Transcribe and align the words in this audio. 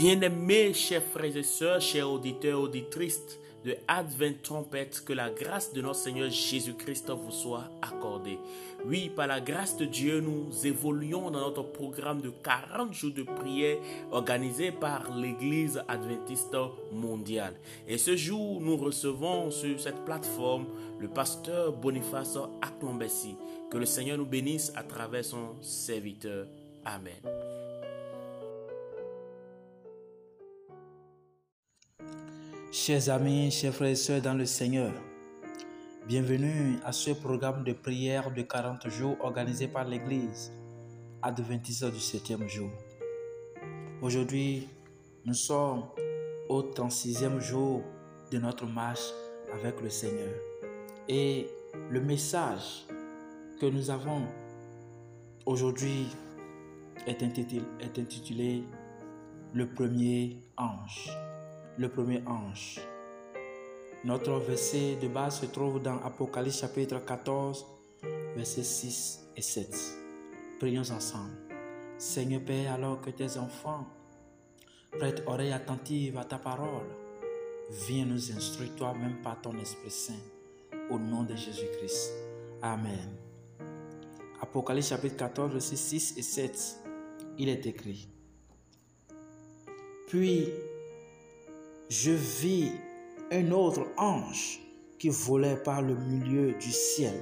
Bien-aimés, 0.00 0.72
chers 0.72 1.02
frères 1.02 1.36
et 1.36 1.42
sœurs, 1.42 1.78
chers 1.78 2.10
auditeurs, 2.10 2.58
auditrices 2.58 3.38
de 3.66 3.76
Advent 3.86 4.32
Trompette, 4.42 5.02
que 5.04 5.12
la 5.12 5.28
grâce 5.28 5.74
de 5.74 5.82
notre 5.82 5.98
Seigneur 5.98 6.30
Jésus-Christ 6.30 7.10
vous 7.10 7.30
soit 7.30 7.64
accordée. 7.82 8.38
Oui, 8.86 9.10
par 9.14 9.26
la 9.26 9.42
grâce 9.42 9.76
de 9.76 9.84
Dieu, 9.84 10.20
nous 10.20 10.66
évoluons 10.66 11.30
dans 11.30 11.40
notre 11.40 11.64
programme 11.64 12.22
de 12.22 12.30
40 12.30 12.94
jours 12.94 13.12
de 13.12 13.24
prière 13.24 13.76
organisé 14.10 14.72
par 14.72 15.14
l'Église 15.14 15.82
adventiste 15.86 16.56
mondiale. 16.94 17.56
Et 17.86 17.98
ce 17.98 18.16
jour, 18.16 18.58
nous 18.58 18.78
recevons 18.78 19.50
sur 19.50 19.78
cette 19.78 20.02
plateforme 20.06 20.64
le 20.98 21.08
pasteur 21.08 21.74
Boniface 21.74 22.38
Aklombessi. 22.62 23.36
Que 23.70 23.76
le 23.76 23.84
Seigneur 23.84 24.16
nous 24.16 24.24
bénisse 24.24 24.72
à 24.76 24.82
travers 24.82 25.26
son 25.26 25.60
serviteur. 25.60 26.46
Amen. 26.86 27.20
Chers 32.72 33.08
amis, 33.08 33.50
chers 33.50 33.74
frères 33.74 33.90
et 33.90 33.96
sœurs 33.96 34.22
dans 34.22 34.34
le 34.34 34.46
Seigneur, 34.46 34.92
bienvenue 36.06 36.78
à 36.84 36.92
ce 36.92 37.10
programme 37.10 37.64
de 37.64 37.72
prière 37.72 38.30
de 38.30 38.42
40 38.42 38.88
jours 38.88 39.16
organisé 39.22 39.66
par 39.66 39.88
l'Église 39.88 40.52
adventiste 41.20 41.84
du 41.86 41.98
septième 41.98 42.46
jour. 42.48 42.70
Aujourd'hui, 44.00 44.68
nous 45.24 45.34
sommes 45.34 45.82
au 46.48 46.62
36e 46.62 47.40
jour 47.40 47.82
de 48.30 48.38
notre 48.38 48.66
marche 48.66 49.10
avec 49.52 49.80
le 49.80 49.90
Seigneur. 49.90 50.32
Et 51.08 51.48
le 51.90 52.00
message 52.00 52.86
que 53.60 53.66
nous 53.66 53.90
avons 53.90 54.22
aujourd'hui 55.44 56.06
est 57.08 57.20
intitulé 57.98 58.62
Le 59.54 59.68
premier 59.68 60.36
ange 60.56 61.10
le 61.80 61.88
premier 61.88 62.22
ange. 62.26 62.78
Notre 64.04 64.32
verset 64.34 64.96
de 65.00 65.08
base 65.08 65.40
se 65.40 65.46
trouve 65.46 65.80
dans 65.80 65.96
Apocalypse 66.02 66.60
chapitre 66.60 66.98
14, 66.98 67.64
versets 68.36 68.62
6 68.62 69.20
et 69.34 69.40
7. 69.40 69.74
Prions 70.58 70.82
ensemble. 70.90 71.32
Seigneur 71.96 72.42
Père, 72.42 72.74
alors 72.74 73.00
que 73.00 73.08
tes 73.08 73.38
enfants 73.38 73.86
prêtent 74.98 75.22
oreille 75.26 75.52
attentive 75.52 76.18
à 76.18 76.24
ta 76.24 76.36
parole, 76.36 76.86
viens 77.70 78.04
nous 78.04 78.30
instruire 78.30 78.76
toi-même 78.76 79.16
par 79.22 79.40
ton 79.40 79.58
Esprit 79.58 79.90
Saint, 79.90 80.22
au 80.90 80.98
nom 80.98 81.22
de 81.22 81.34
Jésus-Christ. 81.34 82.12
Amen. 82.60 83.08
Apocalypse 84.42 84.88
chapitre 84.90 85.16
14, 85.16 85.52
versets 85.52 85.76
6 85.76 86.18
et 86.18 86.22
7, 86.22 86.76
il 87.38 87.48
est 87.48 87.64
écrit. 87.64 88.06
Puis 90.08 90.50
je 91.90 92.12
vis 92.12 92.70
un 93.32 93.50
autre 93.50 93.84
ange 93.98 94.60
qui 95.00 95.08
volait 95.08 95.56
par 95.56 95.82
le 95.82 95.96
milieu 95.96 96.52
du 96.52 96.70
ciel, 96.70 97.20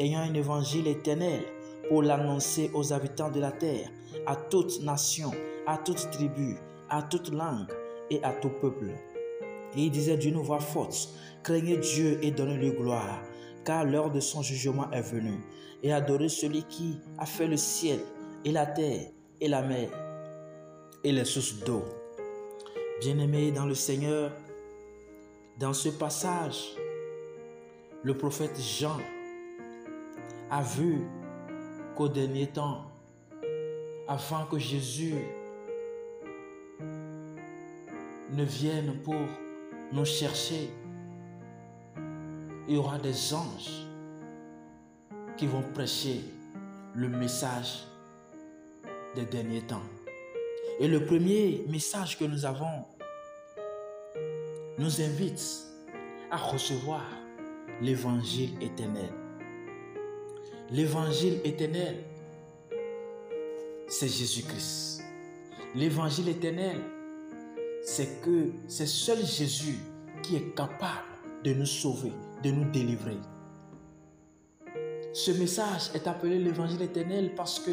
ayant 0.00 0.18
un 0.18 0.34
évangile 0.34 0.88
éternel 0.88 1.40
pour 1.88 2.02
l'annoncer 2.02 2.72
aux 2.74 2.92
habitants 2.92 3.30
de 3.30 3.38
la 3.38 3.52
terre, 3.52 3.88
à 4.26 4.34
toute 4.34 4.82
nation, 4.82 5.30
à 5.68 5.78
toute 5.78 6.10
tribu, 6.10 6.56
à 6.90 7.02
toute 7.02 7.32
langue 7.32 7.68
et 8.10 8.20
à 8.24 8.32
tout 8.32 8.50
peuple. 8.60 8.90
Il 9.76 9.92
disait 9.92 10.16
d'une 10.16 10.38
voix 10.38 10.58
forte, 10.58 11.10
craignez 11.44 11.76
Dieu 11.76 12.18
et 12.20 12.32
donnez-lui 12.32 12.72
gloire, 12.72 13.22
car 13.64 13.84
l'heure 13.84 14.10
de 14.10 14.18
son 14.18 14.42
jugement 14.42 14.90
est 14.90 15.02
venue, 15.02 15.40
et 15.84 15.92
adorez 15.92 16.30
celui 16.30 16.64
qui 16.64 16.98
a 17.18 17.26
fait 17.26 17.46
le 17.46 17.56
ciel 17.56 18.00
et 18.44 18.50
la 18.50 18.66
terre 18.66 19.06
et 19.40 19.46
la 19.46 19.62
mer 19.62 19.88
et 21.04 21.12
les 21.12 21.24
sources 21.24 21.60
d'eau. 21.64 21.84
Bien-aimés 23.04 23.52
dans 23.52 23.66
le 23.66 23.74
Seigneur, 23.74 24.32
dans 25.58 25.74
ce 25.74 25.90
passage, 25.90 26.74
le 28.02 28.16
prophète 28.16 28.58
Jean 28.58 28.96
a 30.50 30.62
vu 30.62 31.02
qu'au 31.94 32.08
dernier 32.08 32.46
temps, 32.46 32.90
avant 34.08 34.46
que 34.46 34.58
Jésus 34.58 35.16
ne 38.30 38.42
vienne 38.42 38.94
pour 39.02 39.20
nous 39.92 40.06
chercher, 40.06 40.70
il 42.66 42.74
y 42.74 42.78
aura 42.78 42.96
des 42.96 43.34
anges 43.34 43.86
qui 45.36 45.46
vont 45.46 45.62
prêcher 45.74 46.22
le 46.94 47.10
message 47.10 47.86
des 49.14 49.26
derniers 49.26 49.60
temps. 49.60 49.82
Et 50.80 50.88
le 50.88 51.04
premier 51.04 51.66
message 51.68 52.18
que 52.18 52.24
nous 52.24 52.46
avons 52.46 52.93
nous 54.78 55.00
invite 55.00 55.64
à 56.30 56.36
recevoir 56.36 57.04
l'évangile 57.80 58.50
éternel. 58.60 59.10
L'évangile 60.70 61.40
éternel, 61.44 61.96
c'est 63.86 64.08
Jésus-Christ. 64.08 65.02
L'évangile 65.74 66.28
éternel, 66.28 66.80
c'est 67.84 68.20
que 68.22 68.50
c'est 68.66 68.86
seul 68.86 69.24
Jésus 69.24 69.78
qui 70.22 70.36
est 70.36 70.54
capable 70.54 71.04
de 71.44 71.52
nous 71.52 71.66
sauver, 71.66 72.12
de 72.42 72.50
nous 72.50 72.70
délivrer. 72.70 73.18
Ce 75.12 75.30
message 75.30 75.90
est 75.94 76.08
appelé 76.08 76.38
l'évangile 76.38 76.82
éternel 76.82 77.34
parce 77.36 77.60
que 77.60 77.70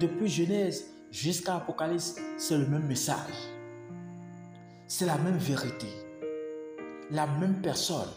depuis 0.00 0.28
Genèse 0.28 0.86
jusqu'à 1.12 1.56
Apocalypse, 1.56 2.16
c'est 2.38 2.58
le 2.58 2.66
même 2.66 2.86
message. 2.86 3.34
C'est 4.88 5.06
la 5.06 5.18
même 5.18 5.36
vérité. 5.36 5.86
La 7.12 7.26
même 7.26 7.60
personne. 7.60 8.08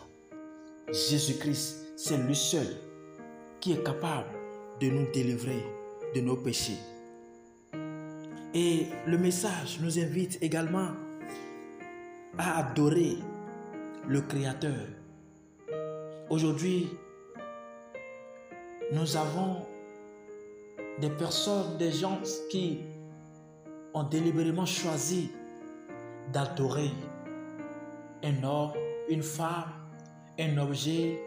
Jésus-Christ, 0.92 1.94
c'est 1.96 2.18
lui 2.18 2.36
seul 2.36 2.68
qui 3.60 3.74
est 3.74 3.84
capable 3.84 4.30
de 4.80 4.88
nous 4.88 5.12
délivrer 5.12 5.66
de 6.14 6.22
nos 6.22 6.36
péchés. 6.36 6.78
Et 8.54 8.86
le 9.08 9.18
message 9.18 9.80
nous 9.82 9.98
invite 9.98 10.38
également 10.44 10.90
à 12.38 12.60
adorer 12.60 13.18
le 14.08 14.22
Créateur. 14.22 14.86
Aujourd'hui, 16.30 16.88
nous 18.92 19.18
avons 19.18 19.66
des 21.00 21.10
personnes, 21.10 21.78
des 21.80 21.92
gens 21.92 22.20
qui 22.52 22.82
ont 23.96 24.04
délibérément 24.04 24.68
choisi 24.68 25.32
d'adorer 26.32 26.92
un 28.24 28.44
homme, 28.44 28.72
une 29.10 29.24
femme, 29.24 29.72
un 30.40 30.58
objet. 30.58 31.20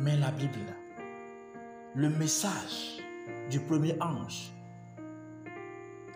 Mais 0.00 0.16
la 0.16 0.30
Bible, 0.32 0.58
le 1.94 2.08
message 2.08 2.98
du 3.50 3.60
premier 3.60 3.96
ange 4.00 4.52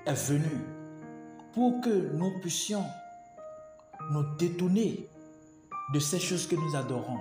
est 0.06 0.28
venu 0.28 0.64
pour 1.52 1.80
que 1.80 2.12
nous 2.12 2.40
puissions 2.40 2.84
nous 4.10 4.24
détourner 4.36 5.08
de 5.92 5.98
ces 6.00 6.18
choses 6.18 6.46
que 6.46 6.56
nous 6.56 6.74
adorons 6.74 7.20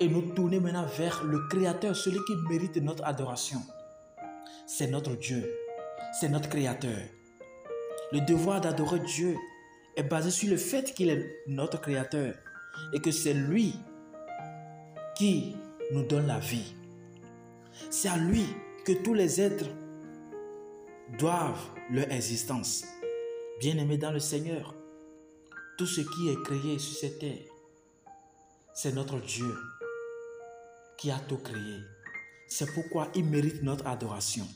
et 0.00 0.08
nous 0.08 0.22
tourner 0.32 0.58
maintenant 0.58 0.86
vers 0.98 1.22
le 1.24 1.46
Créateur, 1.48 1.94
celui 1.94 2.18
qui 2.24 2.34
mérite 2.48 2.76
notre 2.78 3.04
adoration. 3.04 3.60
C'est 4.66 4.88
notre 4.88 5.14
Dieu, 5.16 5.52
c'est 6.18 6.28
notre 6.28 6.48
Créateur. 6.48 6.98
Le 8.12 8.20
devoir 8.20 8.60
d'adorer 8.60 9.00
Dieu 9.00 9.36
est 9.96 10.02
basé 10.02 10.30
sur 10.30 10.50
le 10.50 10.56
fait 10.56 10.94
qu'il 10.94 11.10
est 11.10 11.42
notre 11.46 11.80
Créateur 11.80 12.34
et 12.92 13.00
que 13.00 13.10
c'est 13.10 13.34
lui 13.34 13.74
qui 15.16 15.56
nous 15.92 16.04
donne 16.04 16.26
la 16.26 16.38
vie. 16.38 16.74
C'est 17.90 18.08
à 18.08 18.16
lui 18.16 18.46
que 18.84 18.92
tous 18.92 19.14
les 19.14 19.40
êtres 19.40 19.68
doivent 21.18 21.68
leur 21.90 22.10
existence. 22.10 22.84
Bien-aimés 23.60 23.98
dans 23.98 24.12
le 24.12 24.18
Seigneur, 24.18 24.74
tout 25.76 25.86
ce 25.86 26.00
qui 26.00 26.28
est 26.30 26.42
créé 26.42 26.78
sur 26.78 26.96
cette 26.96 27.18
terre, 27.18 27.46
c'est 28.74 28.94
notre 28.94 29.20
Dieu 29.20 29.54
qui 30.96 31.10
a 31.10 31.18
tout 31.28 31.38
créé. 31.38 31.80
C'est 32.48 32.72
pourquoi 32.72 33.08
il 33.14 33.24
mérite 33.24 33.62
notre 33.62 33.86
adoration. 33.86 34.46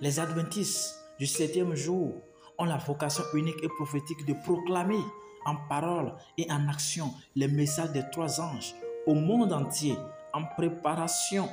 Les 0.00 0.18
adventistes 0.18 0.94
du 1.18 1.26
septième 1.26 1.74
jour 1.74 2.20
ont 2.58 2.64
la 2.64 2.76
vocation 2.76 3.24
unique 3.34 3.62
et 3.62 3.68
prophétique 3.68 4.24
de 4.26 4.34
proclamer 4.44 5.00
en 5.44 5.56
parole 5.68 6.14
et 6.38 6.50
en 6.50 6.68
action 6.68 7.12
les 7.34 7.48
messages 7.48 7.92
des 7.92 8.02
trois 8.10 8.40
anges 8.40 8.74
au 9.06 9.14
monde 9.14 9.52
entier 9.52 9.96
en 10.32 10.44
préparation 10.44 11.48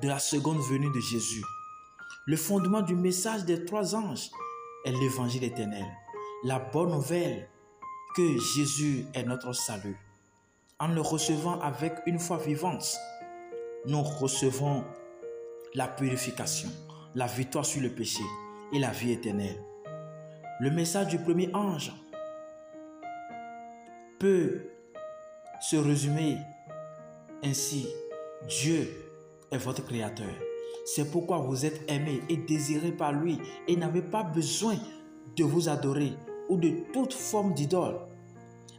de 0.00 0.08
la 0.08 0.18
seconde 0.18 0.58
venue 0.58 0.90
de 0.90 1.00
Jésus. 1.00 1.42
Le 2.26 2.36
fondement 2.36 2.82
du 2.82 2.94
message 2.94 3.44
des 3.44 3.64
trois 3.64 3.94
anges 3.94 4.30
est 4.84 4.92
l'évangile 4.92 5.44
éternel, 5.44 5.86
la 6.44 6.58
bonne 6.58 6.90
nouvelle 6.90 7.48
que 8.16 8.38
Jésus 8.38 9.06
est 9.14 9.24
notre 9.24 9.52
salut 9.52 9.98
en 10.80 10.88
le 10.88 11.00
recevant 11.00 11.60
avec 11.60 11.94
une 12.06 12.18
foi 12.18 12.36
vivante, 12.36 12.98
nous 13.86 14.02
recevons 14.02 14.84
la 15.74 15.86
purification, 15.88 16.68
la 17.14 17.26
victoire 17.26 17.64
sur 17.64 17.80
le 17.80 17.90
péché 17.90 18.22
et 18.72 18.78
la 18.78 18.90
vie 18.90 19.12
éternelle. 19.12 19.56
Le 20.60 20.70
message 20.70 21.08
du 21.08 21.18
premier 21.18 21.52
ange 21.52 21.92
peut 24.20 24.68
se 25.60 25.74
résumer 25.74 26.38
ainsi. 27.42 27.88
Dieu 28.48 28.88
est 29.50 29.56
votre 29.56 29.84
créateur. 29.84 30.32
C'est 30.84 31.10
pourquoi 31.10 31.38
vous 31.38 31.66
êtes 31.66 31.90
aimé 31.90 32.20
et 32.28 32.36
désiré 32.36 32.92
par 32.92 33.12
lui 33.12 33.40
et 33.66 33.74
n'avez 33.74 34.02
pas 34.02 34.22
besoin 34.22 34.76
de 35.34 35.42
vous 35.42 35.68
adorer 35.68 36.12
ou 36.48 36.56
de 36.56 36.70
toute 36.92 37.14
forme 37.14 37.52
d'idole. 37.54 37.96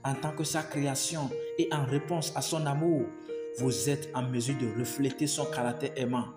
En 0.06 0.14
tant 0.14 0.32
que 0.32 0.46
sa 0.46 0.64
création 0.64 1.30
et 1.58 1.68
en 1.74 1.84
réponse 1.84 2.32
à 2.38 2.42
son 2.42 2.66
amour, 2.68 3.02
vous 3.58 3.90
êtes 3.90 4.10
en 4.14 4.22
mesure 4.22 4.58
de 4.60 4.80
refléter 4.80 5.28
son 5.28 5.46
caractère 5.46 5.92
aimant, 5.98 6.28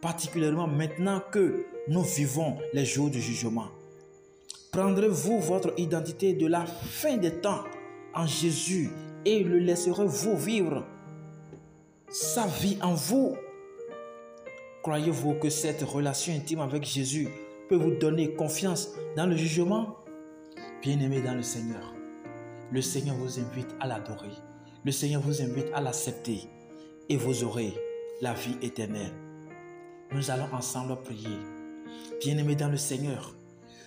particulièrement 0.00 0.66
maintenant 0.66 1.22
que 1.30 1.64
nous 1.86 2.02
vivons 2.02 2.56
les 2.72 2.84
jours 2.84 3.10
du 3.10 3.20
jugement. 3.20 3.68
Prendrez-vous 4.72 5.40
votre 5.40 5.72
identité 5.78 6.32
de 6.32 6.46
la 6.46 6.64
fin 6.64 7.16
des 7.16 7.40
temps 7.40 7.64
en 8.14 8.26
Jésus 8.26 8.90
et 9.24 9.42
le 9.42 9.58
laisserez-vous 9.58 10.36
vivre? 10.36 10.84
Sa 12.08 12.46
vie 12.46 12.78
en 12.82 12.94
vous 12.94 13.36
Croyez-vous 14.82 15.34
que 15.34 15.50
cette 15.50 15.82
relation 15.82 16.32
intime 16.32 16.60
avec 16.60 16.84
Jésus 16.84 17.28
peut 17.68 17.76
vous 17.76 17.96
donner 17.96 18.32
confiance 18.32 18.90
dans 19.16 19.26
le 19.26 19.36
jugement? 19.36 19.96
Bien-aimé 20.82 21.20
dans 21.20 21.34
le 21.34 21.42
Seigneur, 21.42 21.92
le 22.72 22.80
Seigneur 22.80 23.16
vous 23.16 23.38
invite 23.38 23.74
à 23.80 23.86
l'adorer. 23.86 24.30
Le 24.84 24.92
Seigneur 24.92 25.20
vous 25.20 25.42
invite 25.42 25.66
à 25.74 25.80
l'accepter 25.80 26.48
et 27.08 27.16
vous 27.16 27.44
aurez 27.44 27.74
la 28.22 28.32
vie 28.32 28.56
éternelle. 28.62 29.12
Nous 30.12 30.30
allons 30.30 30.48
ensemble 30.52 30.96
prier. 31.02 31.38
Bien-aimé 32.20 32.54
dans 32.54 32.68
le 32.68 32.78
Seigneur, 32.78 33.34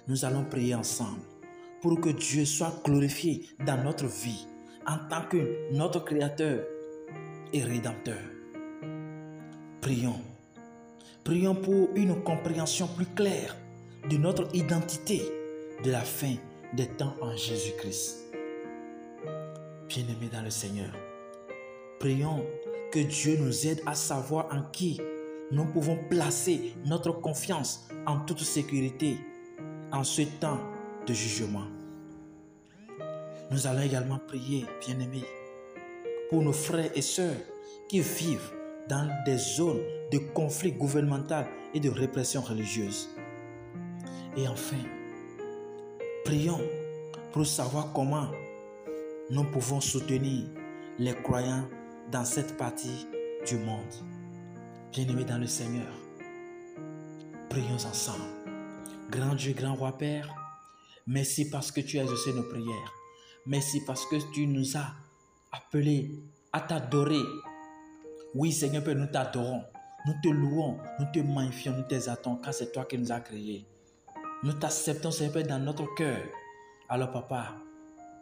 nous 0.07 0.25
allons 0.25 0.44
prier 0.44 0.75
ensemble 0.75 1.21
pour 1.81 2.00
que 2.00 2.09
Dieu 2.09 2.45
soit 2.45 2.81
glorifié 2.83 3.47
dans 3.65 3.81
notre 3.83 4.05
vie 4.05 4.47
en 4.88 4.97
tant 5.09 5.23
que 5.29 5.71
notre 5.71 6.03
Créateur 6.03 6.65
et 7.51 7.63
Rédempteur. 7.63 8.19
Prions. 9.81 10.19
Prions 11.23 11.55
pour 11.55 11.89
une 11.95 12.21
compréhension 12.23 12.88
plus 12.88 13.05
claire 13.05 13.55
de 14.09 14.17
notre 14.17 14.53
identité 14.55 15.21
de 15.83 15.91
la 15.91 16.01
fin 16.01 16.35
des 16.73 16.88
temps 16.88 17.15
en 17.21 17.35
Jésus-Christ. 17.35 18.33
Bien-aimés 19.88 20.29
dans 20.31 20.41
le 20.41 20.49
Seigneur, 20.49 20.91
prions 21.99 22.45
que 22.91 22.99
Dieu 22.99 23.38
nous 23.39 23.67
aide 23.67 23.81
à 23.85 23.95
savoir 23.95 24.47
en 24.53 24.63
qui 24.71 24.99
nous 25.51 25.65
pouvons 25.65 25.97
placer 26.09 26.73
notre 26.85 27.11
confiance 27.11 27.88
en 28.06 28.19
toute 28.19 28.39
sécurité 28.39 29.17
en 29.94 30.04
ce 30.04 30.24
temps 30.24 30.60
de 31.07 31.13
jugement. 31.13 31.68
Nous 33.51 33.68
allons 33.68 33.84
également 33.84 34.18
prier, 34.18 34.66
bien-aimés, 34.86 35.25
pour 36.30 36.42
nos 36.42 36.51
frères 36.51 36.90
et 36.95 37.01
sœurs 37.01 37.38
qui 37.88 38.01
vivent 38.01 38.51
dans 38.90 39.07
des 39.25 39.38
zones 39.38 39.81
de 40.12 40.18
conflit 40.18 40.72
gouvernemental 40.72 41.45
et 41.74 41.80
de 41.80 41.90
répression 41.90 42.42
religieuse. 42.42 43.10
Et 44.36 44.48
enfin, 44.48 44.84
prions 46.25 46.62
pour 47.31 47.45
savoir 47.45 47.94
comment 47.94 48.28
nous 49.30 49.44
pouvons 49.44 49.80
soutenir 49.80 50.45
les 50.98 51.13
croyants 51.13 51.68
dans 52.12 52.25
cette 52.25 52.57
partie 52.57 53.07
du 53.48 53.57
monde. 53.57 53.94
Bien-aimés 54.92 55.25
dans 55.25 55.38
le 55.38 55.48
Seigneur, 55.48 55.88
prions 57.50 57.75
ensemble. 57.75 58.43
Grand 59.13 59.36
Dieu, 59.36 59.54
grand 59.54 59.75
roi 59.75 59.95
Père, 59.95 60.27
merci 61.06 61.48
parce 61.50 61.71
que 61.71 61.81
tu 61.81 62.00
as 62.00 62.04
exaucé 62.04 62.33
nos 62.33 62.44
prières. 62.44 62.94
Merci 63.45 63.81
parce 63.86 64.07
que 64.07 64.15
tu 64.33 64.48
nous 64.48 64.75
as 64.75 64.92
appelés 65.51 66.10
à 66.51 66.62
t'adorer 66.62 67.21
oui, 68.36 68.51
Seigneur 68.51 68.83
Père, 68.83 68.95
nous 68.95 69.06
t'adorons, 69.06 69.63
nous 70.07 70.13
te 70.24 70.27
louons, 70.27 70.80
nous 71.00 71.06
te 71.13 71.19
magnifions, 71.19 71.74
nous 71.74 71.83
t'exaltons, 71.83 72.38
car 72.38 72.51
c'est 72.51 72.71
toi 72.71 72.86
qui 72.86 72.98
nous 72.98 73.12
as 73.12 73.19
créés. 73.19 73.68
Nous 74.42 74.54
t'acceptons, 74.54 75.12
Seigneur 75.12 75.33
Père, 75.33 75.48
dans 75.48 75.59
notre 75.59 75.86
cœur. 75.94 76.24
Alors, 76.89 77.12
Papa, 77.12 77.57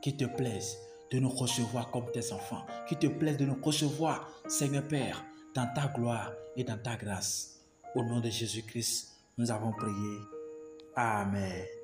qu'il 0.02 0.18
te 0.18 0.26
plaise 0.26 0.78
de 1.10 1.20
nous 1.20 1.30
recevoir 1.30 1.90
comme 1.90 2.12
tes 2.12 2.34
enfants, 2.34 2.66
qu'il 2.90 2.98
te 2.98 3.08
plaise 3.08 3.38
de 3.38 3.46
nous 3.46 3.58
recevoir, 3.64 4.30
Seigneur 4.50 4.86
Père, 4.86 5.24
dans 5.56 5.68
ta 5.74 5.88
gloire 5.88 6.34
et 6.58 6.66
dans 6.66 6.78
ta 6.78 6.98
grâce. 6.98 7.62
Au 7.96 8.04
nom 8.04 8.20
de 8.20 8.30
Jésus-Christ, 8.30 9.14
nous 9.38 9.50
avons 9.50 9.72
prié. 9.72 10.41
Amen. 10.98 11.81